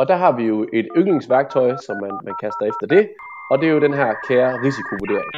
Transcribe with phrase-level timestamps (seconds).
[0.00, 3.08] Og der har vi jo et yndlingsværktøj, som man, man kaster efter det,
[3.50, 5.30] og det er jo den her kære risikovurdering.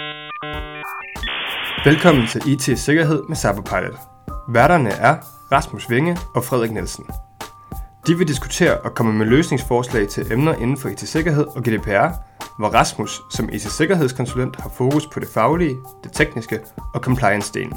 [1.85, 3.99] Velkommen til IT Sikkerhed med Cyberpilot.
[4.49, 5.15] Værterne er
[5.53, 7.05] Rasmus Vinge og Frederik Nielsen.
[8.07, 12.09] De vil diskutere og komme med løsningsforslag til emner inden for IT-sikkerhed og GDPR,
[12.59, 16.61] hvor Rasmus som IT-sikkerhedskonsulent har fokus på det faglige, det tekniske
[16.95, 17.77] og compliance-delen,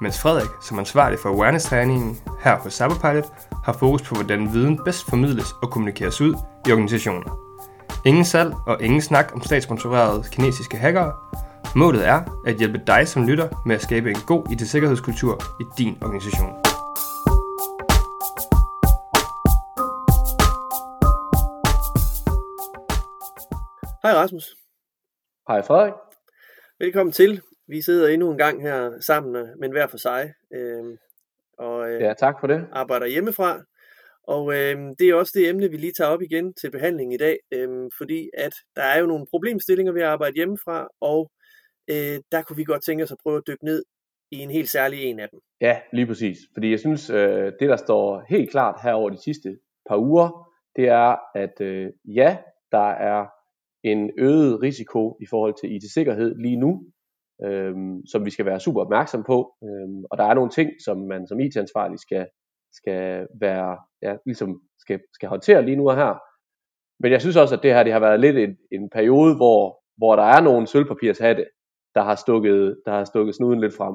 [0.00, 3.32] mens Frederik som ansvarlig for awareness-træningen her på Cyberpilot
[3.64, 6.34] har fokus på, hvordan viden bedst formidles og kommunikeres ud
[6.68, 7.24] i organisationen.
[8.04, 11.12] Ingen salg og ingen snak om statssponsorerede kinesiske hackere.
[11.76, 15.98] Målet er at hjælpe dig som lytter med at skabe en god IT-sikkerhedskultur i din
[16.02, 16.52] organisation.
[24.02, 24.44] Hej Rasmus.
[25.48, 25.92] Hej Frederik.
[26.78, 27.42] Velkommen til.
[27.68, 30.32] Vi sidder endnu en gang her sammen, men hver for sig.
[30.54, 30.84] Øh,
[31.58, 32.66] og øh, Ja, tak for det.
[32.72, 33.62] arbejder hjemmefra.
[34.28, 37.16] Og øh, det er også det emne, vi lige tager op igen til behandling i
[37.16, 41.30] dag, øh, fordi at der er jo nogle problemstillinger ved at arbejde hjemmefra, og
[41.90, 43.82] øh, der kunne vi godt tænke os at prøve at dykke ned
[44.30, 45.40] i en helt særlig en af dem.
[45.60, 46.38] Ja, lige præcis.
[46.54, 50.50] Fordi jeg synes, øh, det der står helt klart her over de sidste par uger,
[50.76, 52.36] det er, at øh, ja,
[52.72, 53.26] der er
[53.82, 56.84] en øget risiko i forhold til IT-sikkerhed lige nu,
[57.44, 59.54] øhm, som vi skal være super opmærksom på.
[59.62, 62.26] Øhm, og der er nogle ting, som man som IT-ansvarlig skal,
[62.72, 66.18] skal være, ja, ligesom skal, skal håndtere lige nu og her.
[67.00, 69.78] Men jeg synes også, at det her det har været lidt en, en periode, hvor,
[69.96, 71.46] hvor der er nogle sølvpapirshatte,
[71.94, 73.94] der har stukket, der har stukket snuden lidt frem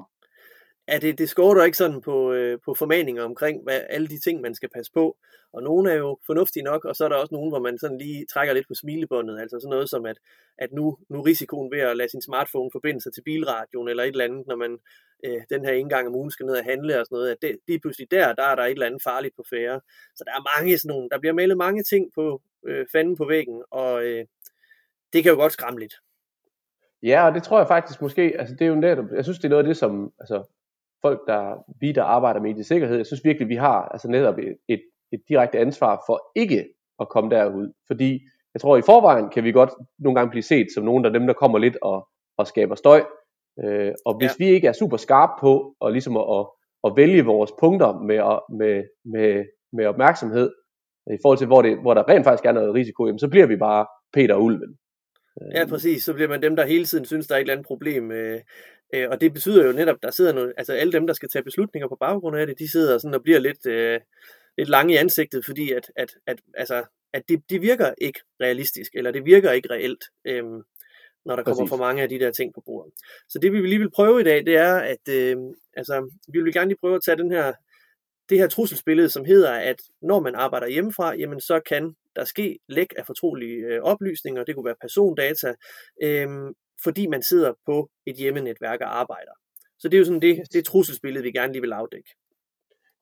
[0.91, 4.41] er det, det skorter ikke sådan på, øh, på formaninger omkring hvad, alle de ting,
[4.41, 5.17] man skal passe på.
[5.53, 7.97] Og nogle er jo fornuftige nok, og så er der også nogle, hvor man sådan
[7.97, 9.39] lige trækker lidt på smilebåndet.
[9.41, 10.17] Altså sådan noget som, at,
[10.57, 14.03] at nu, nu er risikoen ved at lade sin smartphone forbinde sig til bilradioen eller
[14.03, 14.77] et eller andet, når man
[15.25, 17.31] øh, den her indgang om ugen skal ned og handle og sådan noget.
[17.31, 19.81] At det, lige pludselig der, der er der et eller andet farligt på færre.
[20.15, 23.25] Så der er mange sådan nogle, der bliver malet mange ting på øh, fanden på
[23.25, 24.25] væggen, og øh,
[25.13, 25.95] det kan jo godt skræmme lidt.
[27.03, 29.45] Ja, og det tror jeg faktisk måske, altså det er jo netop, jeg synes det
[29.45, 30.43] er noget af det, som altså,
[31.01, 34.57] folk, der vi der arbejder med IT-sikkerhed, jeg synes virkelig, vi har altså netop et,
[34.69, 34.81] et,
[35.13, 36.65] et direkte ansvar for ikke
[36.99, 37.73] at komme derud.
[37.87, 38.19] Fordi
[38.53, 41.27] jeg tror i forvejen kan vi godt nogle gange blive set som nogen af dem,
[41.27, 42.07] der kommer lidt og,
[42.37, 43.01] og skaber støj.
[43.63, 44.45] Øh, og hvis ja.
[44.45, 46.45] vi ikke er super skarpe på og ligesom at, at,
[46.83, 48.19] at vælge vores punkter med,
[48.57, 50.51] med, med, med opmærksomhed,
[51.07, 53.45] i forhold til hvor, det, hvor der rent faktisk er noget risiko, jamen, så bliver
[53.45, 54.77] vi bare Peter og Ulven.
[55.55, 56.03] Ja, præcis.
[56.03, 58.11] Så bliver man dem, der hele tiden synes, der er et eller andet problem.
[58.93, 61.43] Øh, og det betyder jo netop, der sidder noget, altså alle dem, der skal tage
[61.43, 63.99] beslutninger på baggrund af det, de sidder sådan og bliver lidt, øh,
[64.57, 68.91] lidt lange i ansigtet, fordi at, at, at, altså, at det, de virker ikke realistisk,
[68.95, 70.43] eller det virker ikke reelt, øh,
[71.25, 71.69] når der kommer Præcis.
[71.69, 72.93] for mange af de der ting på bordet.
[73.29, 75.37] Så det vi lige vil prøve i dag, det er, at øh,
[75.73, 77.53] altså, vi vil gerne lige prøve at tage den her,
[78.29, 82.59] det her trusselsbillede, som hedder, at når man arbejder hjemmefra, jamen så kan der ske
[82.69, 85.53] læk af fortrolige øh, oplysninger, det kunne være persondata,
[86.03, 86.27] øh,
[86.83, 89.31] fordi man sidder på et hjemmenetværk og arbejder.
[89.79, 92.09] Så det er jo sådan det, det trusselsbillede, vi gerne lige vil afdække.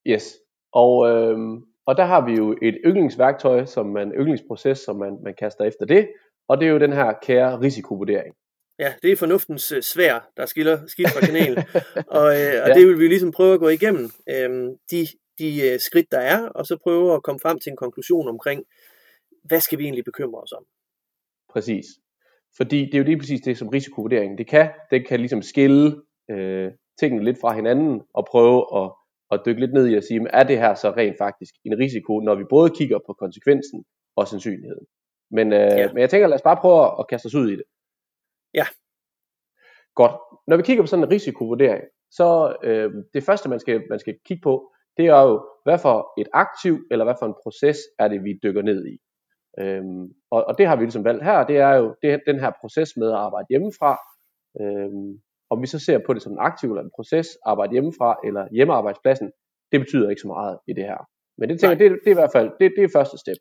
[0.08, 0.38] Yes.
[0.72, 5.34] Og, øhm, og der har vi jo et yndlingsværktøj, som man, yndlingsproces, som man, man
[5.40, 6.10] kaster efter det,
[6.48, 8.36] og det er jo den her kære risikovurdering.
[8.80, 11.58] Ja, det er fornuftens øh, svær, der skiller skidt fra kanel.
[12.20, 12.74] og og ja.
[12.74, 14.50] det vil vi ligesom prøve at gå igennem øh,
[14.92, 15.08] de,
[15.40, 18.64] de øh, skridt, der er, og så prøve at komme frem til en konklusion omkring,
[19.44, 20.66] hvad skal vi egentlig bekymre os om?
[21.54, 21.86] Præcis.
[22.58, 24.70] Fordi det er jo lige præcis det, som risikovurderingen det kan.
[24.92, 26.02] Det kan ligesom skille
[26.32, 28.92] øh, tingene lidt fra hinanden og prøve at,
[29.32, 32.20] at dykke lidt ned i at sige, er det her så rent faktisk en risiko,
[32.20, 33.84] når vi både kigger på konsekvensen
[34.16, 34.86] og sandsynligheden.
[35.32, 35.94] Men, øh, ja.
[35.94, 37.64] men jeg tænker, lad os bare prøve at kaste os ud i det.
[38.54, 38.66] Ja.
[39.96, 40.16] Godt.
[40.48, 44.16] Når vi kigger på sådan en risikovurdering, så øh, det første, man skal, man skal
[44.26, 48.08] kigge på, det er jo, hvad for et aktiv, eller hvad for en proces er
[48.08, 48.98] det, vi dykker ned i.
[49.62, 52.52] Øhm, og, og det har vi ligesom valgt her, det er jo det, den her
[52.62, 53.98] proces med at arbejde hjemmefra.
[54.62, 58.20] Øhm, om vi så ser på det som en aktiv eller en proces, arbejde hjemmefra
[58.24, 59.32] eller hjemmearbejdspladsen,
[59.72, 61.02] det betyder ikke så meget i det her.
[61.38, 63.40] Men det tænker jeg, det, det er i hvert fald, det, det er første step.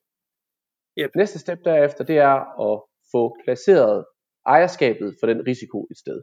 [1.00, 1.10] Yep.
[1.16, 2.36] Næste step derefter, det er
[2.66, 2.82] at
[3.12, 4.04] få placeret
[4.46, 6.22] ejerskabet for den risiko et sted.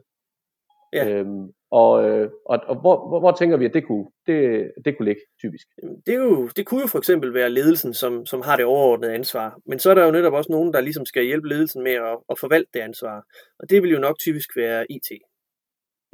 [0.92, 1.08] Ja.
[1.08, 1.52] Øhm,
[1.82, 5.08] og, øh, og, og hvor, hvor, hvor tænker vi, at det kunne, det, det kunne
[5.10, 5.66] ligge typisk?
[6.06, 9.14] Det, er jo, det kunne jo for eksempel være ledelsen, som, som har det overordnede
[9.14, 9.58] ansvar.
[9.66, 12.18] Men så er der jo netop også nogen, der ligesom skal hjælpe ledelsen med at,
[12.30, 13.24] at forvalte det ansvar.
[13.58, 15.08] Og det vil jo nok typisk være IT.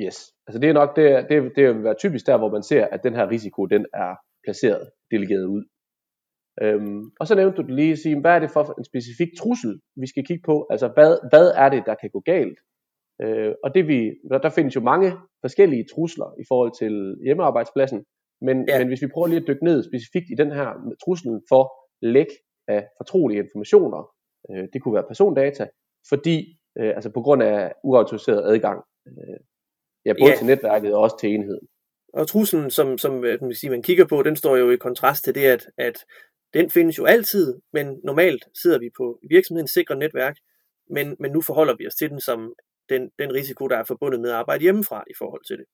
[0.00, 0.16] Yes.
[0.46, 3.00] Altså det er nok det, det, det vil være typisk der, hvor man ser, at
[3.04, 4.14] den her risiko, den er
[4.44, 5.64] placeret, delegeret ud.
[6.62, 10.06] Øhm, og så nævnte du lige sige, hvad er det for en specifik trussel, vi
[10.06, 10.66] skal kigge på?
[10.70, 12.58] Altså hvad, hvad er det, der kan gå galt?
[13.22, 18.04] Øh, og det vi, der, der findes jo mange forskellige trusler i forhold til hjemmearbejdspladsen,
[18.40, 18.78] men, ja.
[18.78, 21.72] men hvis vi prøver lige at dykke ned specifikt i den her truslen for
[22.02, 22.26] læk
[22.68, 24.10] af fortrolige informationer,
[24.50, 25.66] øh, det kunne være persondata,
[26.08, 29.40] fordi, øh, altså på grund af uautoriseret adgang, øh,
[30.06, 30.36] ja, både Ja.
[30.36, 31.68] til netværket og også til enheden.
[32.14, 35.24] Og truslen, som, som øh, man, sige, man kigger på, den står jo i kontrast
[35.24, 36.04] til det, at, at
[36.54, 40.36] den findes jo altid, men normalt sidder vi på virksomhedens sikre netværk,
[40.90, 42.54] men, men nu forholder vi os til den som
[42.92, 45.66] den, den risiko, der er forbundet med at arbejde hjemmefra i forhold til det.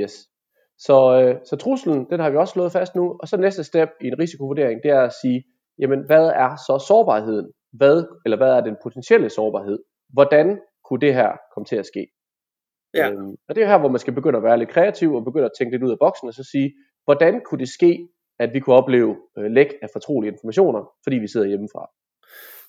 [0.00, 0.14] Yes.
[0.78, 3.88] Så, øh, så truslen, den har vi også slået fast nu, og så næste step
[4.00, 5.44] i en risikovurdering, det er at sige,
[5.78, 7.52] jamen hvad er så sårbarheden?
[7.72, 9.78] Hvad, eller hvad er den potentielle sårbarhed?
[10.08, 12.06] Hvordan kunne det her komme til at ske?
[12.94, 13.10] Ja.
[13.10, 15.44] Øhm, og det er her, hvor man skal begynde at være lidt kreativ og begynde
[15.44, 16.74] at tænke lidt ud af boksen og så sige,
[17.04, 18.08] hvordan kunne det ske,
[18.38, 21.90] at vi kunne opleve øh, læk af fortrolige informationer, fordi vi sidder hjemmefra?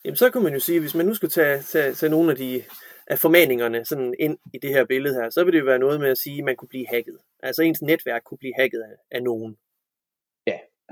[0.06, 2.38] Jamen så kunne man jo sige, hvis man nu skulle tage, tage, tage nogle af
[2.38, 2.64] de
[3.12, 6.00] af formaningerne sådan ind i det her billede her, så vil det jo være noget
[6.00, 7.18] med at sige, at man kunne blive hacket.
[7.44, 9.58] Altså ens netværk kunne blive hacket af, af nogen.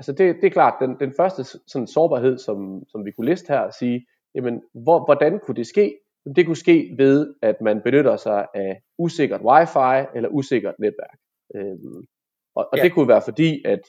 [0.00, 3.52] Altså det, det er klart, den, den første sådan sårbarhed, som, som vi kunne liste
[3.52, 5.98] her, at sige, jamen, hvor, hvordan kunne det ske?
[6.36, 11.18] Det kunne ske ved, at man benytter sig af usikkert wifi eller usikkert netværk.
[11.54, 12.06] Øhm,
[12.54, 12.82] og og Ja.
[12.82, 13.80] det kunne være fordi, at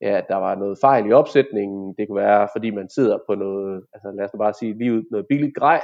[0.00, 1.94] ja, der var noget fejl i opsætningen.
[1.98, 5.02] Det kunne være, fordi man sidder på noget, altså lad os bare sige lige ud,
[5.10, 5.82] noget billigt grej.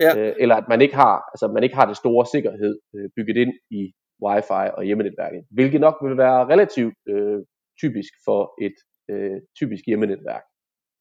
[0.00, 0.18] Ja.
[0.18, 3.36] Øh, eller at man ikke har, altså man ikke har det store sikkerhed øh, bygget
[3.36, 3.92] ind i
[4.24, 5.44] wifi og hjemmenetværket.
[5.50, 7.38] Hvilket nok vil være relativt øh,
[7.80, 8.76] typisk for et
[9.10, 10.42] øh, typisk hjemmenetværk.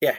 [0.01, 0.15] Ja.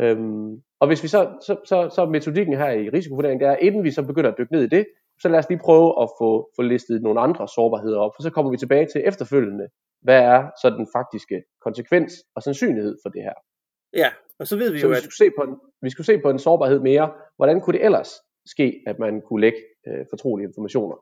[0.00, 3.84] Øhm, og hvis vi så, så, så, så metodikken her i risikovurdering, det er, inden
[3.84, 4.86] vi så begynder at dykke ned i det,
[5.22, 8.30] så lad os lige prøve at få, få listet nogle andre sårbarheder op, for så
[8.30, 9.68] kommer vi tilbage til efterfølgende,
[10.02, 13.34] hvad er så den faktiske konsekvens og sandsynlighed for det her.
[13.92, 14.10] Ja,
[14.40, 16.18] og så ved vi Så jo, vi at skulle, se på en, vi skulle se
[16.18, 18.10] på en sårbarhed mere, hvordan kunne det ellers
[18.46, 19.58] ske, at man kunne lægge
[19.88, 20.96] øh, fortrolige informationer?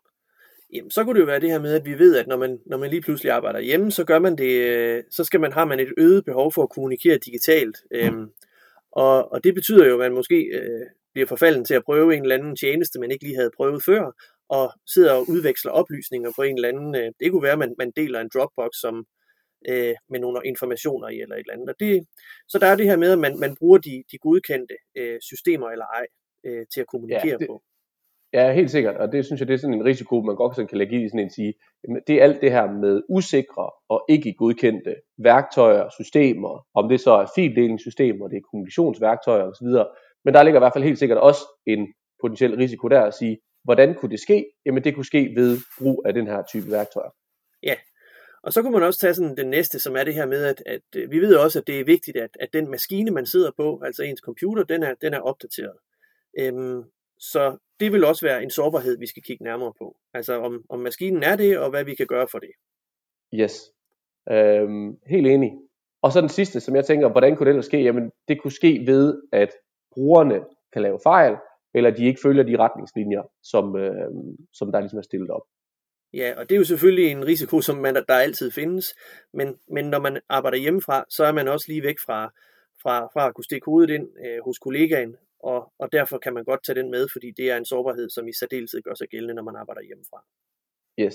[0.72, 2.58] Jamen, så kunne det jo være det her med, at vi ved, at når man,
[2.66, 5.64] når man lige pludselig arbejder hjemme, så gør man det, øh, så skal man, har
[5.64, 7.76] man et øget behov for at kommunikere digitalt.
[7.90, 8.30] Øhm,
[8.92, 12.22] og, og det betyder jo, at man måske øh, bliver forfalden til at prøve en
[12.22, 14.12] eller anden tjeneste, man ikke lige havde prøvet før,
[14.48, 17.74] og sidder og udveksler oplysninger på en eller anden, øh, det kunne være, at man,
[17.78, 19.06] man deler en Dropbox som,
[19.68, 21.68] øh, med nogle informationer i eller et eller andet.
[21.68, 22.06] Og det,
[22.48, 25.68] så der er det her med, at man, man bruger de, de godkendte øh, systemer
[25.68, 26.06] eller ej
[26.44, 27.62] øh, til at kommunikere Ja, det- på.
[28.32, 30.68] Ja, helt sikkert, og det synes jeg, det er sådan en risiko, man godt sådan
[30.68, 34.04] kan lægge i sådan en sige, jamen, det er alt det her med usikre og
[34.08, 39.66] ikke godkendte værktøjer, systemer, om det så er fildelingssystemer, det er kommunikationsværktøjer osv.,
[40.24, 41.86] men der ligger i hvert fald helt sikkert også en
[42.20, 44.46] potentiel risiko der at sige, hvordan kunne det ske?
[44.66, 47.10] Jamen det kunne ske ved brug af den her type værktøjer.
[48.42, 50.62] Og så kunne man også tage sådan den næste, som er det her med, at,
[50.66, 53.50] at øh, vi ved også, at det er vigtigt, at, at den maskine, man sidder
[53.56, 55.76] på, altså ens computer, den er, den er opdateret.
[56.38, 56.84] Øhm,
[57.18, 59.96] så det vil også være en sårbarhed, vi skal kigge nærmere på.
[60.14, 62.50] Altså om, om maskinen er det, og hvad vi kan gøre for det.
[63.34, 63.72] Yes.
[64.30, 65.52] Øhm, helt enig.
[66.02, 67.82] Og så den sidste, som jeg tænker, hvordan kunne det ellers ske?
[67.82, 69.50] Jamen det kunne ske ved, at
[69.92, 70.40] brugerne
[70.72, 71.36] kan lave fejl,
[71.74, 74.10] eller de ikke følger de retningslinjer, som, øh,
[74.52, 75.42] som der ligesom er stillet op.
[76.12, 78.94] Ja, og det er jo selvfølgelig en risiko, som man, der altid findes,
[79.34, 82.32] men, men når man arbejder hjemmefra, så er man også lige væk fra,
[82.82, 86.44] fra, fra at kunne stikke hovedet ind øh, hos kollegaen, og, og derfor kan man
[86.44, 89.34] godt tage den med, fordi det er en sårbarhed, som i særdeleshed gør sig gældende,
[89.34, 90.24] når man arbejder hjemmefra.
[91.00, 91.14] Yes.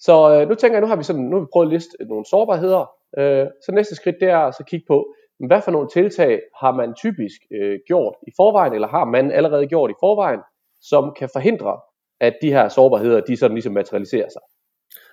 [0.00, 1.96] Så øh, nu tænker jeg, nu har vi sådan, nu har vi prøvet at liste
[2.00, 2.90] nogle sårbarheder.
[3.18, 5.14] Øh, så næste skridt det er at at kigge på,
[5.46, 9.66] hvad for nogle tiltag har man typisk øh, gjort i forvejen, eller har man allerede
[9.66, 10.40] gjort i forvejen,
[10.80, 11.80] som kan forhindre,
[12.20, 14.42] at de her sårbarheder, de sådan ligesom materialiserer sig.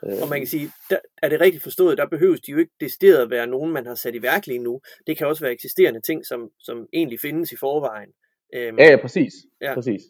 [0.06, 2.72] Øh, Og man kan sige, der, er det rigtigt forstået, der behøves de jo ikke
[2.80, 4.82] decideret at være nogen, man har sat i værk lige nu.
[5.08, 8.10] Det kan også være eksisterende ting, som, som egentlig findes i forvejen.
[8.56, 9.34] Øhm, Ja, ja, præcis.
[9.62, 9.74] Ja.
[9.74, 10.02] Præcis.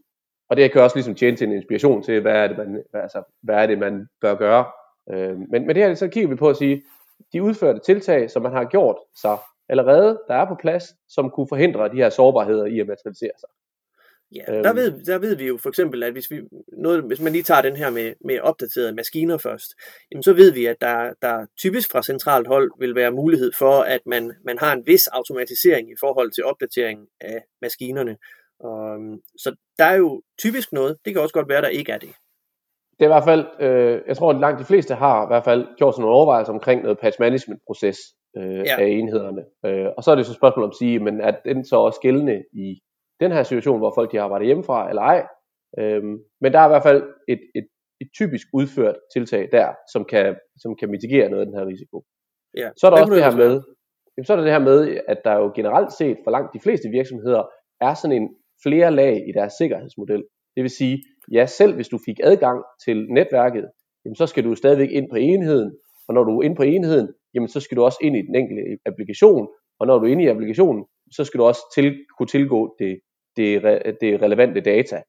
[0.49, 3.23] Og det kan også ligesom tjene til en inspiration til, hvad er det, man, altså,
[3.41, 4.65] hvad er det, man bør gøre.
[5.11, 6.83] Øh, men, men det her, så kigger vi på at sige,
[7.33, 9.37] de udførte tiltag, som man har gjort sig
[9.69, 13.49] allerede, der er på plads, som kunne forhindre de her sårbarheder i at materialisere sig.
[14.35, 14.63] Ja, Øhm.
[14.63, 16.41] der ved, der ved vi jo for eksempel, at hvis, vi,
[16.77, 19.71] noget, hvis man lige tager den her med, med opdaterede maskiner først,
[20.11, 23.71] jamen så ved vi, at der, der typisk fra centralt hold vil være mulighed for,
[23.81, 28.17] at man, man har en vis automatisering i forhold til opdatering af maskinerne.
[28.59, 31.91] Og, øhm, så der er jo typisk noget, det kan også godt være, der ikke
[31.91, 32.09] er det.
[32.99, 35.43] Det er i hvert fald, øh, jeg tror, at langt de fleste har i hvert
[35.43, 37.97] fald gjort sådan nogle overvejelser omkring noget patch management proces
[38.37, 38.63] øh, Ja.
[38.63, 38.79] ja.
[38.81, 39.43] af enhederne.
[39.65, 41.75] Øh, og så er det så et spørgsmål om at sige, men er den så
[41.75, 42.81] også gældende i
[43.23, 45.19] den her situation, hvor folk de arbejder hjemmefra, eller ej?
[45.79, 47.67] Øhm, men der er i hvert fald et, et,
[48.01, 52.03] et typisk udført tiltag der, som kan, som kan mitigere noget af den her risiko.
[52.57, 53.53] Ja, Så er der hvad også det her med,
[54.13, 56.59] jamen, så er der det her med, at der jo generelt set for langt de
[56.59, 57.43] fleste virksomheder
[57.81, 58.29] er sådan en
[58.63, 60.23] flere lag i deres sikkerhedsmodel.
[60.55, 63.65] Det vil sige, ja, selv hvis du fik adgang til netværket,
[64.05, 65.69] jamen, så skal du stadigvæk ind på enheden,
[66.07, 68.35] og når du er inde på enheden, jamen, så skal du også ind i den
[68.35, 69.47] enkelte applikation,
[69.79, 72.99] og når du er inde i applikationen, så skal du også til, kunne tilgå det,
[73.37, 73.61] det,
[74.01, 75.01] det relevante data.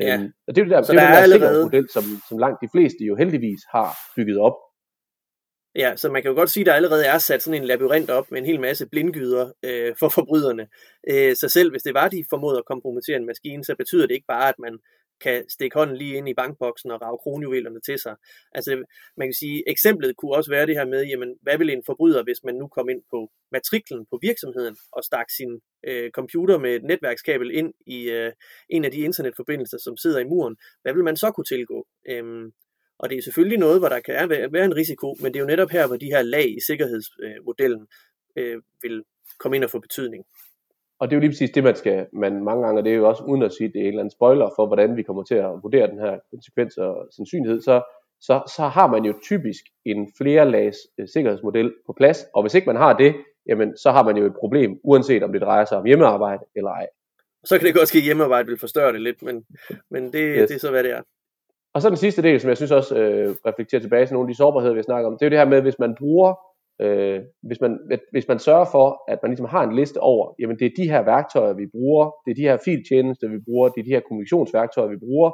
[0.00, 0.14] Ja.
[0.14, 1.62] Øhm, og det er jo det der, Så det er der den er der allerede-
[1.62, 4.56] sikkerhedsmodel, som, som langt de fleste jo heldigvis har bygget op.
[5.74, 8.10] Ja, så man kan jo godt sige, at der allerede er sat sådan en labyrint
[8.10, 10.68] op med en hel masse blindgyder øh, for forbryderne.
[11.10, 14.14] Øh, så selv hvis det var, de formåede at kompromittere en maskine, så betyder det
[14.14, 14.78] ikke bare, at man
[15.20, 18.16] kan stikke hånden lige ind i bankboksen og rave kronjuvelerne til sig.
[18.52, 18.84] Altså,
[19.16, 22.22] man kan sige, eksemplet kunne også være det her med, jamen, hvad vil en forbryder,
[22.24, 26.76] hvis man nu kom ind på matriklen på virksomheden og stak sin øh, computer med
[26.76, 28.32] et netværkskabel ind i øh,
[28.70, 31.86] en af de internetforbindelser, som sidder i muren, hvad vil man så kunne tilgå?
[32.08, 32.52] Øhm,
[32.98, 35.46] og det er selvfølgelig noget, hvor der kan være- en risiko, men det er jo
[35.46, 37.86] netop her, hvor de her lag i sikkerhedsmodellen
[38.36, 39.04] øh, vil
[39.38, 40.24] komme ind og få betydning.
[41.00, 42.96] Og det er jo lige præcis det, man skal, man mange gange, og det er
[42.96, 45.22] jo også uden at sige, det er en eller anden spoiler for, hvordan vi kommer
[45.22, 47.82] til at vurdere den her konsekvens og sandsynlighed, så,
[48.20, 52.66] så, så har man jo typisk en flerelags øh, sikkerhedsmodel på plads, og hvis ikke
[52.66, 53.14] man har det,
[53.48, 56.70] jamen så har man jo et problem, uanset om det drejer sig om hjemmearbejde eller
[56.70, 56.86] ej.
[57.44, 59.44] Så kan det godt ske, at hjemmearbejde vil forstørre det lidt, men,
[59.90, 60.48] men det, Yes.
[60.48, 61.02] det er så, hvad det er.
[61.74, 64.32] Og så den sidste del, som jeg synes også øh, reflekterer tilbage til nogle af
[64.32, 66.34] de sårbarheder, vi snakker om, det er jo det her med, hvis man bruger,
[66.80, 67.78] øh, hvis, man,
[68.12, 70.90] hvis man sørger for, at man ligesom har en liste over, jamen det er de
[70.90, 74.00] her værktøjer, vi bruger, det er de her filtjenester, vi bruger, det er de her
[74.00, 75.30] kommunikationsværktøjer, vi bruger,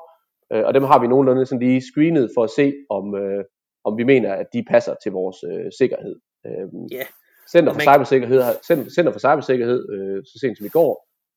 [0.52, 3.44] øh, og dem har vi nogenlunde sådan lige screenet for at se, om, øh,
[3.84, 6.16] om vi mener, at de passer til vores øh, sikkerhed.
[6.46, 7.04] Øh, Ja.
[7.52, 10.92] Center for Cybersikkerhed, Center Center for Cybersikkerhed, øh, så sent som i går,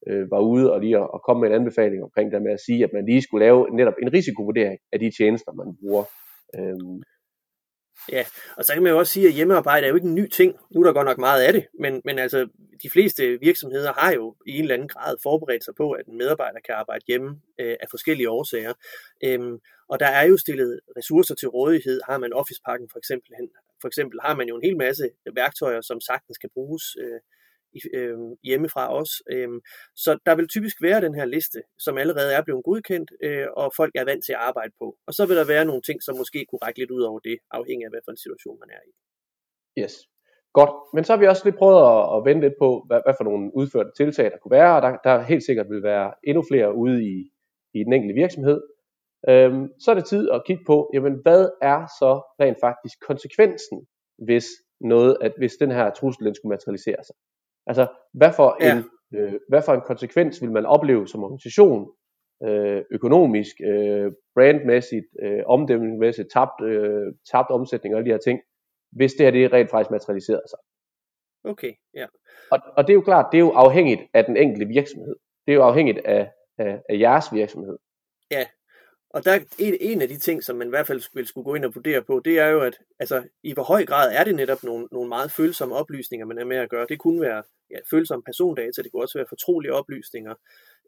[0.09, 2.63] øh, var ude og lige at, at komme med en anbefaling omkring det med at
[2.67, 6.03] sige, at man lige skulle lave netop en risikovurdering af de tjenester, man bruger.
[8.11, 8.25] Ja,
[8.57, 10.55] Og så kan man jo også sige, at hjemmearbejde er jo ikke en ny ting.
[10.71, 12.47] Nu er der godt nok meget af det, men, men altså,
[12.83, 16.17] de fleste virksomheder har jo i en eller anden grad forberedt sig på, at en
[16.17, 18.73] medarbejder kan arbejde hjemme øh, af forskellige årsager.
[19.23, 19.59] Øhm,
[19.89, 22.01] og der er jo stillet ressourcer til rådighed.
[22.09, 23.31] Har man Office-pakken for eksempel,
[23.81, 27.19] for eksempel har man jo en hel masse værktøjer, som sagtens kan bruges øh,
[27.94, 29.15] øh, hjemmefra også.
[29.32, 29.50] Øh,
[29.96, 33.72] så der vil typisk være den her liste, som allerede er blevet godkendt, øh, og
[33.79, 34.88] folk er vant til at arbejde på.
[35.08, 37.38] Og så vil der være nogle ting, som måske kunne række lidt ud over det,
[37.51, 38.91] afhængig af, hvad for en situation man er i.
[39.82, 39.96] yes.
[40.60, 43.15] Godt, men så har vi også lige prøvet at, at vente lidt på, hvad, hvad
[43.17, 46.44] for nogle udførte tiltag der kunne være, og der, der helt sikkert vil være endnu
[46.51, 47.15] flere ude i,
[47.77, 48.60] i den enkelte virksomhed.
[49.29, 53.77] Øhm, så er det tid at kigge på, jamen hvad er så rent faktisk konsekvensen,
[54.27, 54.48] hvis
[54.82, 57.15] noget, at hvis den her trussel den skulle materialisere sig?
[57.67, 58.77] Altså, hvad for, Ja.
[58.77, 58.84] en,
[59.15, 61.91] øh, hvad for en konsekvens vil man opleve som organisation,
[62.43, 68.39] øh, økonomisk, øh, brandmæssigt, øh, omdæmningsmæssigt, tabt, øh, tabt omsætning og alle de her ting,
[68.91, 70.60] hvis det her det rent faktisk materialiserer sig.
[71.43, 72.05] Okay, ja.
[72.51, 75.15] Og, og det er jo klart, det er jo afhængigt af den enkelte virksomhed.
[75.45, 77.77] Det er jo afhængigt af, af, af jeres virksomhed.
[79.15, 81.45] Og der er en, en af de ting, som man i hvert fald vil skulle
[81.45, 84.24] gå ind og vurdere på, det er jo, at altså, i hvor høj grad er
[84.24, 86.86] det netop nogle, nogle meget følsomme oplysninger, man er med at gøre.
[86.89, 90.36] Det kunne være ja, følsomme persondata, det kunne også være fortrolige oplysninger.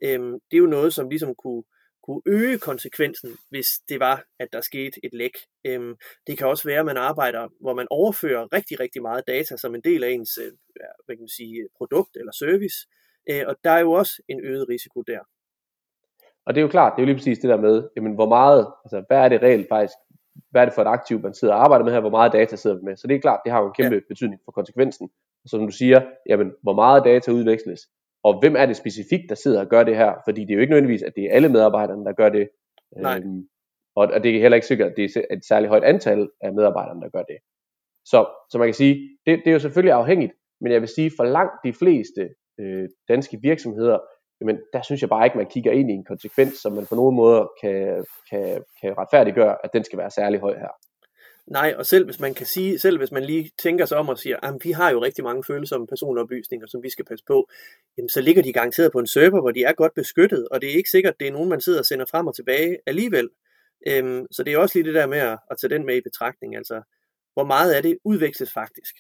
[0.04, 1.64] Øhm, det er jo noget, som ligesom kunne,
[2.04, 5.36] kunne øge konsekvensen, hvis det var, at der skete et læk.
[5.66, 5.96] Øhm,
[6.28, 9.76] det kan også være, at man arbejder, hvor man overfører rigtig, rigtig meget data som
[9.76, 10.40] en del af ens
[10.82, 12.78] ja, hvad kan man sige, produkt eller service.
[13.30, 15.20] Øh, og der er jo også en øget risiko der.
[16.48, 18.30] Og det er jo klart, det er jo lige præcis det der med, jamen hvor
[18.30, 19.98] meget, altså hvad er det reelt faktisk,
[20.52, 22.56] hvad er det for et aktiv, man sidder og arbejder med her, hvor meget data
[22.56, 22.96] sidder man med.
[22.98, 24.02] Så det er klart, det har jo en kæmpe ja.
[24.08, 25.10] betydning for konsekvensen.
[25.44, 27.82] Og som du siger, jamen hvor meget data udveksles,
[28.24, 30.62] og hvem er det specifikt, der sidder og gør det her, fordi det er jo
[30.62, 32.50] ikke nødvendigvis, at det er alle medarbejderne, der gør det.
[32.98, 33.18] Nej.
[33.18, 33.48] Øhm,
[33.96, 36.54] og, og det er heller ikke sikkert, at det er et særligt højt antal af
[36.54, 37.38] medarbejderne, der gør det.
[38.06, 38.94] Så, så man kan sige,
[39.26, 42.90] det, det er jo selvfølgelig afhængigt, men jeg vil sige, for langt de fleste øh,
[43.08, 44.00] danske virksomheder,
[44.42, 46.96] jamen der synes jeg bare ikke, man kigger ind i en konsekvens, som man på
[46.96, 50.72] nogen måde kan, kan, kan retfærdiggøre, at den skal være særlig høj her.
[51.48, 54.18] Nej, og selv hvis man kan sige, selv hvis man lige tænker sig om og
[54.18, 57.50] siger, at vi har jo rigtig mange følsomme personoplysninger, som vi skal passe på,
[57.98, 60.70] jamen, så ligger de garanteret på en server, hvor de er godt beskyttet, og det
[60.70, 63.30] er ikke sikkert, at det er nogen, man sidder og sender frem og tilbage alligevel.
[63.88, 66.02] Øhm, så det er også lige det der med at, at tage den med i
[66.02, 66.82] betragtning, altså
[67.34, 68.96] hvor meget af det udveksles faktisk.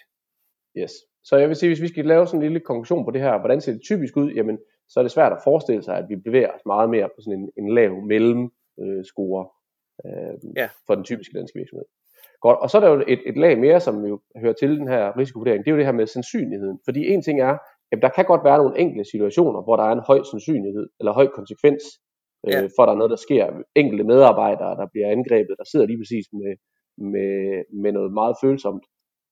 [0.77, 0.91] Yes.
[1.23, 3.39] Så jeg vil sige, hvis vi skal lave sådan en lille konklusion på det her,
[3.39, 6.15] hvordan ser det typisk ud, jamen så er det svært at forestille sig, at vi
[6.15, 8.49] bevæger os meget mere på sådan en, en lav mellem
[8.81, 9.47] øh, score
[10.05, 10.69] øh, Ja.
[10.87, 11.85] for den typiske danske virksomhed.
[12.41, 14.87] Godt, og så er der jo et, et lag mere, som jo hører til den
[14.87, 16.79] her risikovurdering, det er jo det her med sandsynligheden.
[16.85, 17.57] Fordi en ting er,
[17.91, 21.13] at der kan godt være nogle enkelte situationer, hvor der er en høj sandsynlighed, eller
[21.13, 21.83] høj konsekvens,
[22.47, 22.59] øh, Ja.
[22.75, 23.45] for at der er noget, der sker.
[23.75, 26.53] Enkelte medarbejdere, der bliver angrebet, der sidder lige præcis med,
[27.13, 27.31] med,
[27.83, 28.85] med noget meget følsomt.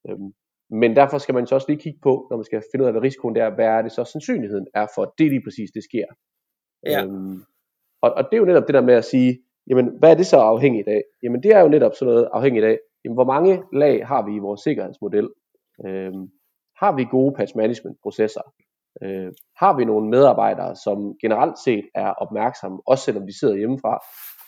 [0.09, 0.29] Øhm,
[0.69, 2.93] men derfor skal man så også lige kigge på, når man skal finde ud af,
[2.93, 5.83] hvad risikoen er, hvad er det så sandsynligheden er for, at det lige præcis det
[5.83, 6.05] sker.
[6.85, 7.03] Ja.
[7.03, 7.37] Øhm,
[8.01, 10.25] og, og det er jo netop det der med at sige, jamen hvad er det
[10.25, 11.03] så afhængigt af?
[11.23, 14.35] Jamen det er jo netop sådan noget afhængigt af, jamen hvor mange lag har vi
[14.35, 15.29] i vores sikkerhedsmodel?
[15.85, 16.29] Øhm,
[16.77, 18.41] har vi gode patch management processer?
[19.03, 23.99] Øh, har vi nogle medarbejdere, som generelt set er opmærksomme, også selvom de sidder hjemmefra?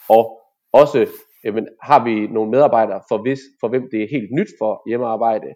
[0.10, 0.42] Og
[0.74, 1.08] også,
[1.44, 5.48] jamen, har vi nogle medarbejdere, for, hvis, for hvem det er helt nyt for hjemmearbejde,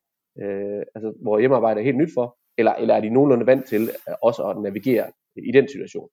[0.41, 3.81] øh, altså hvor hjemmearbejde er helt nyt for, eller, eller er de nogenlunde vant til
[3.81, 6.09] øh, også at navigere i den situation?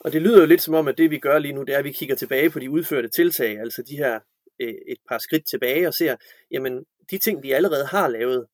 [0.00, 1.78] Og det lyder jo lidt som om, at det vi gør lige nu, det er,
[1.78, 4.20] at vi kigger tilbage på de udførte tiltag, altså de her
[4.60, 6.16] øh, et par skridt tilbage og ser,
[6.50, 8.46] jamen de ting, vi allerede har lavet,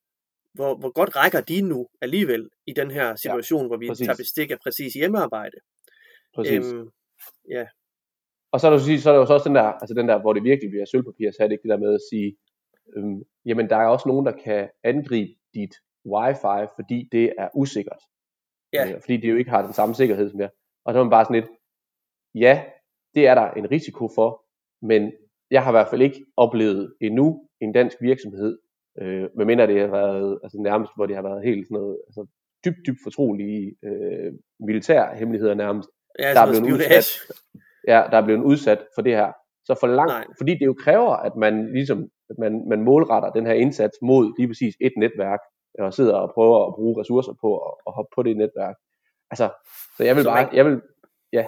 [0.53, 4.05] hvor, hvor godt rækker de nu alligevel i den her situation, ja, hvor vi præcis.
[4.05, 5.57] tager bestik af præcis hjemmearbejde.
[6.35, 6.73] Præcis.
[6.73, 6.89] Øhm,
[7.49, 7.65] ja.
[8.51, 10.21] Og så er, der, så er der jo så også den der, altså den der,
[10.21, 12.29] hvor det virkelig bliver sølvpapir, så er det ikke det der med at sige,
[12.95, 15.73] øhm, jamen der er også nogen, der kan angribe dit
[16.05, 18.01] wifi, fordi det er usikkert.
[18.73, 18.87] Ja.
[18.87, 20.49] Øh, fordi det jo ikke har den samme sikkerhed som jeg.
[20.85, 21.51] Og så er man bare sådan lidt,
[22.35, 22.63] ja,
[23.15, 24.45] det er der en risiko for,
[24.85, 25.11] men
[25.51, 28.57] jeg har i hvert fald ikke oplevet endnu en dansk virksomhed,
[29.01, 32.25] øh, medmindre det har været altså nærmest, hvor det har været helt sådan noget, altså
[32.65, 35.89] dybt, dybt fortrolige øh, militær hemmeligheder nærmest.
[36.19, 37.05] Ja, der er blevet udsat,
[37.87, 39.31] ja, der er blevet udsat for det her.
[39.65, 40.25] Så for langt, Nej.
[40.37, 44.47] fordi det jo kræver, at man ligesom, man, man målretter den her indsats mod lige
[44.47, 45.39] præcis et netværk,
[45.79, 48.75] og sidder og prøver at bruge ressourcer på at, at hoppe på det netværk.
[49.31, 49.49] Altså,
[49.97, 50.81] så jeg vil så bare, jeg vil,
[51.33, 51.45] ja.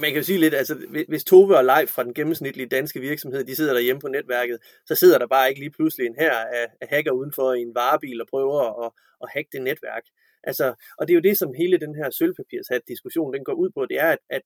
[0.00, 0.74] Man kan jo sige lidt, altså
[1.08, 4.94] hvis Tove og Leif fra den gennemsnitlige danske virksomhed, de sidder derhjemme på netværket, så
[4.94, 8.20] sidder der bare ikke lige pludselig en her af, af hacker udenfor i en varebil
[8.20, 8.90] og prøver at,
[9.22, 10.02] at hacke det netværk.
[10.44, 13.70] Altså, og det er jo det, som hele den her sølvpapirshat diskussion, den går ud
[13.74, 14.42] på, det er, at, at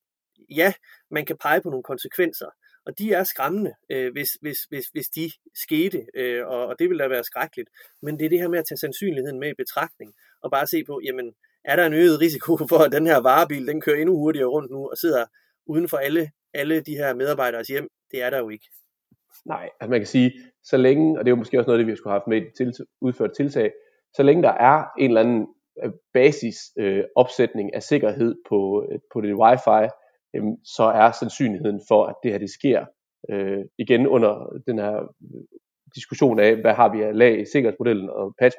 [0.50, 0.72] ja,
[1.10, 2.50] man kan pege på nogle konsekvenser,
[2.88, 6.90] og de er skræmmende, øh, hvis, hvis, hvis, hvis de skete, øh, og, og det
[6.90, 7.70] vil da være skrækkeligt.
[8.02, 10.84] Men det er det her med at tage sandsynligheden med i betragtning, og bare se
[10.84, 11.32] på, jamen,
[11.64, 14.70] er der en øget risiko for, at den her varebil, den kører endnu hurtigere rundt
[14.70, 15.24] nu, og sidder
[15.66, 17.88] uden for alle, alle de her medarbejderes hjem?
[18.10, 18.66] Det er der jo ikke.
[19.46, 20.32] Nej, altså man kan sige,
[20.64, 22.42] så længe, og det er jo måske også noget, det vi skulle have haft med
[22.56, 23.72] til, udført tiltag,
[24.14, 25.46] så længe der er en eller anden
[25.84, 29.88] øh, basis øh, opsætning af sikkerhed på, øh, på det wifi,
[30.34, 30.42] øh,
[30.76, 32.80] så er sandsynligheden for, at det her det sker
[33.30, 34.32] øh, igen under
[34.66, 34.96] den her
[35.34, 35.44] øh,
[35.94, 38.56] diskussion af, hvad har vi af lag i sikkerhedsmodellen og patch,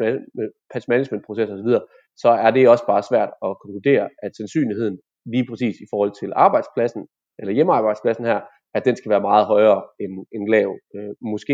[0.73, 1.71] patch management processer osv.,
[2.17, 6.31] så er det også bare svært at konkludere, at sandsynligheden lige præcis i forhold til
[6.35, 7.07] arbejdspladsen,
[7.39, 8.41] eller hjemmearbejdspladsen her,
[8.73, 11.53] at den skal være meget højere end, end lav, øh, måske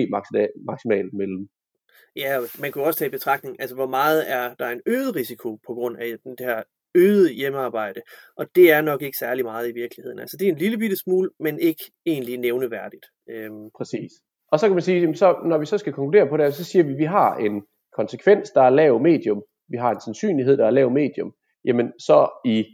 [0.70, 1.48] maksimalt mellem.
[2.16, 5.50] Ja, man kunne også tage i betragtning, altså hvor meget er der en øget risiko
[5.68, 6.64] på grund af den her
[6.96, 8.02] øget hjemmearbejde,
[8.38, 10.20] og det er nok ikke særlig meget i virkeligheden.
[10.20, 13.06] Altså det er en lille bitte smule, men ikke egentlig nævneværdigt.
[13.30, 13.70] Øhm.
[13.78, 14.12] Præcis.
[14.52, 16.84] Og så kan man sige, så, når vi så skal konkludere på det, så siger
[16.84, 20.66] vi, at vi har en konsekvens, der er lav medium, vi har en sandsynlighed, der
[20.66, 21.34] er lav medium,
[21.66, 22.66] jamen så i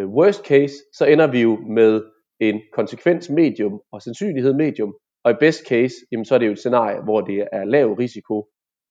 [0.00, 2.02] uh, worst case, så ender vi jo med
[2.40, 6.52] en konsekvens medium og sandsynlighed medium, og i best case, jamen så er det jo
[6.52, 8.48] et scenarie, hvor det er lav risiko,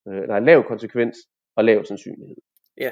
[0.08, 1.18] øh, nej, lav konsekvens
[1.56, 2.36] og lav sandsynlighed.
[2.78, 2.92] Ja.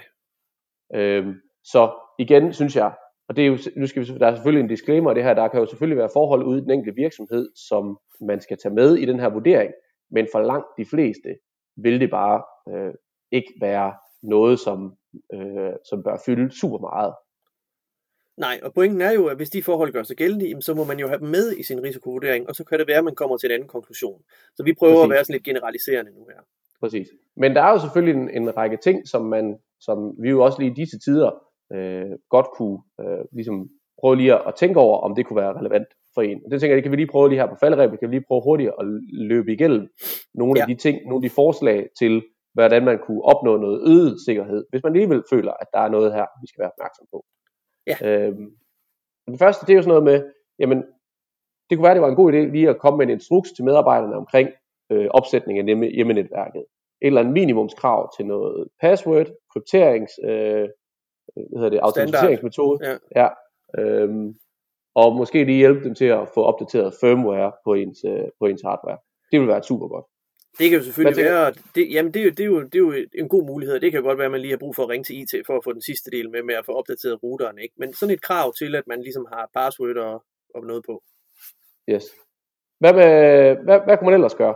[0.95, 1.33] Øhm,
[1.65, 2.91] så igen synes jeg,
[3.27, 5.47] og det er jo, nu skal vi, der er selvfølgelig en disclaimer det her, der
[5.47, 8.95] kan jo selvfølgelig være forhold ude i den enkelte virksomhed, som man skal tage med
[8.95, 9.71] i den her vurdering,
[10.11, 11.29] men for langt de fleste
[11.75, 12.93] vil det bare øh,
[13.31, 14.95] ikke være noget, som,
[15.33, 17.13] øh, som bør fylde super meget.
[18.37, 20.99] Nej, og pointen er jo, at hvis de forhold gør sig gældende, så må man
[20.99, 23.37] jo have dem med i sin risikovurdering, og så kan det være, at man kommer
[23.37, 24.21] til en anden konklusion.
[24.55, 25.03] Så vi prøver Præcis.
[25.03, 26.41] at være sådan lidt generaliserende nu her.
[26.79, 27.07] Præcis.
[27.35, 30.59] Men der er jo selvfølgelig en, en række ting, som, man, som vi jo også
[30.59, 34.97] lige i disse tider øh, godt kunne øh, ligesom prøve lige at, at tænke over,
[34.97, 36.41] om det kunne være relevant for en.
[36.51, 38.25] Det tænker jeg, det kan vi lige prøve lige her på falderæbet, kan vi lige
[38.27, 38.85] prøve hurtigt at
[39.31, 39.87] løbe igennem
[40.33, 40.61] nogle ja.
[40.61, 42.23] af de ting, nogle af de forslag til,
[42.53, 46.13] hvordan man kunne opnå noget øget sikkerhed, hvis man alligevel føler, at der er noget
[46.13, 47.25] her, vi skal være opmærksom på.
[47.87, 47.97] Ja.
[48.07, 48.49] Øhm,
[49.27, 50.83] det første, det er jo sådan noget med, jamen,
[51.69, 53.65] det kunne være, det var en god idé lige at komme med en instruks til
[53.65, 54.49] medarbejderne omkring
[54.91, 56.63] øh, opsætning af hjemmenetværket.
[57.01, 60.69] Et eller andet minimumskrav til noget password, krypterings, øh,
[61.35, 62.79] hvad hedder det, autentiseringsmetode.
[62.89, 62.97] Ja.
[63.21, 63.27] ja
[63.81, 64.35] øhm,
[64.95, 68.61] og måske lige hjælpe dem til at få opdateret firmware på ens, øh, på ens
[68.61, 68.97] hardware.
[69.31, 70.05] Det vil være super godt.
[70.59, 72.79] Det kan jo selvfølgelig være, det, jamen det, er jo, det, er jo, det er
[72.79, 73.79] jo en god mulighed.
[73.79, 75.57] Det kan godt være, at man lige har brug for at ringe til IT for
[75.57, 77.59] at få den sidste del med, med at få opdateret routeren.
[77.59, 77.75] Ikke?
[77.77, 80.23] Men sådan et krav til, at man ligesom har password og,
[80.55, 81.03] og noget på.
[81.89, 82.05] Yes.
[82.79, 83.09] Hvad, med,
[83.63, 84.55] hvad, hvad kan man ellers gøre?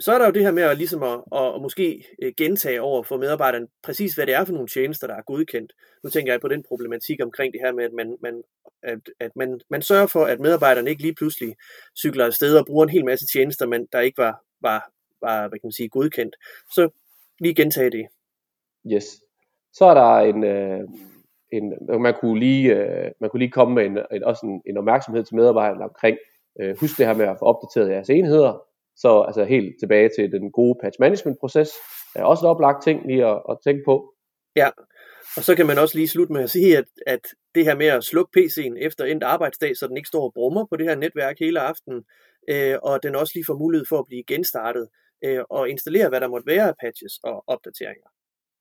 [0.00, 2.82] Så er der jo det her med at, ligesom at, at, at måske øh, gentage
[2.82, 5.72] over for medarbejderen præcis, hvad det er for nogle tjenester, der er godkendt.
[6.04, 8.42] Nu tænker jeg på den problematik omkring det her med, at man, man,
[8.82, 11.56] at, at man, man sørger for, at medarbejderne ikke lige pludselig
[11.98, 15.58] cykler afsted og bruger en hel masse tjenester, men der ikke var, var var hvad
[15.58, 16.36] kan man sige, godkendt.
[16.74, 16.88] Så
[17.40, 18.06] lige gentage det.
[18.92, 19.04] Yes.
[19.72, 20.80] Så er der en, øh,
[21.52, 21.64] en
[22.02, 25.24] man, kunne lige, øh, man kunne lige komme med en, en, også en, en opmærksomhed
[25.24, 26.16] til medarbejderne omkring,
[26.60, 28.62] øh, husk det her med at få opdateret jeres enheder,
[29.02, 31.70] så altså helt tilbage til den gode patch management proces,
[32.16, 34.14] er også en oplagt ting lige at, at tænke på.
[34.56, 34.68] Ja,
[35.36, 37.86] og så kan man også lige slutte med at sige, at, at det her med
[37.86, 40.96] at slukke PC'en efter endt arbejdsdag, så den ikke står og brummer på det her
[40.96, 42.04] netværk hele aftenen,
[42.50, 44.88] øh, og den også lige får mulighed for at blive genstartet
[45.24, 48.08] øh, og installere, hvad der måtte være af patches og opdateringer.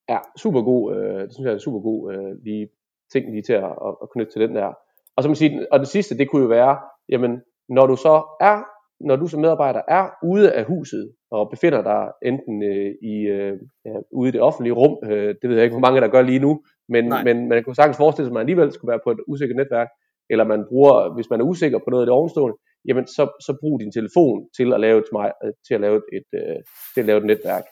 [0.10, 2.70] Ja, super god, øh, det synes jeg er super god øh, lige
[3.12, 4.74] ting lige til at, at, at knytte til den der.
[5.16, 6.78] Og så man sige, og det sidste, det kunne jo være,
[7.10, 8.58] jamen, når du så er,
[9.06, 13.54] når du som medarbejder er ude af huset, og befinder dig enten øh, i, øh,
[13.86, 16.22] ja, ude i det offentlige rum, øh, det ved jeg ikke, hvor mange der gør
[16.22, 19.12] lige nu, men, men man kunne sagtens forestille sig, at man alligevel skulle være på
[19.12, 19.88] et usikkert netværk,
[20.30, 23.58] eller man bruger, hvis man er usikker på noget af det ovenstående, jamen så, så
[23.62, 25.10] brug din telefon til at lave et,
[25.46, 26.56] øh, til at lave et, et, øh,
[26.94, 27.64] til at lave et netværk.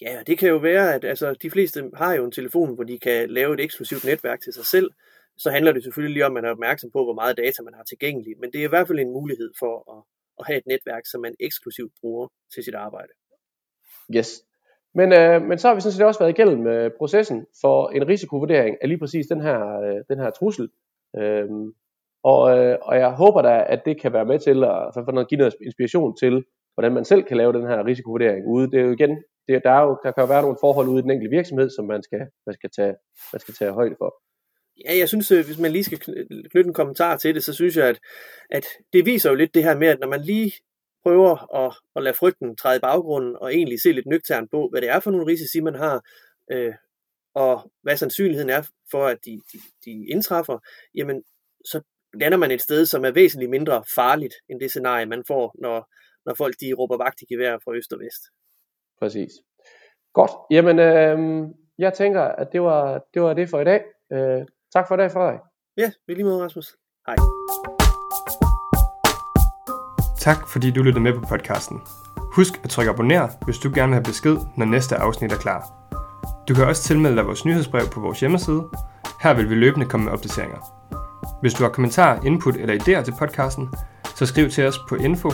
[0.00, 2.98] Ja, det kan jo være, at altså, de fleste har jo en telefon, hvor de
[2.98, 4.90] kan lave et eksklusivt netværk til sig selv.
[5.38, 7.74] Så handler det selvfølgelig lige om, at man er opmærksom på, hvor meget data man
[7.74, 8.40] har tilgængeligt.
[8.40, 10.00] Men det er i hvert fald en mulighed for at,
[10.40, 13.12] at have et netværk, som man eksklusivt bruger til sit arbejde.
[14.16, 14.30] Yes.
[14.94, 18.08] Men, øh, men så har vi sådan set også været igennem øh, processen for en
[18.08, 20.68] risikovurdering af lige præcis den her, øh, den her trussel.
[21.16, 21.72] Øhm,
[22.24, 25.26] og, øh, og jeg håber da, at det kan være med til at, for, noget,
[25.26, 28.70] at give noget inspiration til, hvordan man selv kan lave den her risikovurdering ude.
[28.70, 30.98] Det er jo igen, det, der, er jo, der kan jo være nogle forhold ude
[30.98, 32.94] i den enkelte virksomhed, som man skal, man skal, tage,
[33.32, 34.10] man skal tage højde for.
[34.84, 35.98] Ja, jeg synes, øh, hvis man lige skal
[36.50, 38.00] knytte en kommentar til det, så synes jeg, at,
[38.50, 40.52] at det viser jo lidt det her med, at når man lige
[41.02, 44.80] prøver at, at lade frygten træde i baggrunden, og egentlig se lidt nøgternt på, hvad
[44.80, 46.04] det er for nogle risici, man har,
[46.52, 46.74] øh,
[47.34, 50.58] og hvad sandsynligheden er for, at de, de, de indtræffer,
[50.94, 51.22] jamen
[51.64, 51.80] så
[52.14, 55.88] lander man et sted, som er væsentligt mindre farligt, end det scenarie, man får, når,
[56.26, 58.22] når folk de råber vagt i gevær fra øst og vest.
[58.98, 59.32] Præcis.
[60.12, 60.30] Godt.
[60.50, 63.84] Jamen, øh, jeg tænker, at det var, det var det for i dag.
[64.12, 65.40] Øh, tak for det, Frederik.
[65.76, 66.76] Ja, vi lige måde, Rasmus.
[67.06, 67.16] Hej.
[70.18, 71.80] Tak fordi du lyttede med på podcasten.
[72.32, 75.62] Husk at trykke abonner, hvis du gerne vil have besked, når næste afsnit er klar.
[76.48, 78.64] Du kan også tilmelde dig vores nyhedsbrev på vores hjemmeside.
[79.22, 80.80] Her vil vi løbende komme med opdateringer.
[81.40, 83.74] Hvis du har kommentarer, input eller idéer til podcasten,
[84.14, 85.30] så skriv til os på info